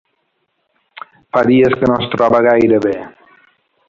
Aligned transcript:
Fa 1.35 1.43
dies 1.49 1.75
que 1.81 1.89
no 1.91 1.97
es 2.05 2.09
troba 2.15 2.41
gaire 2.47 2.81
bé. 2.87 2.95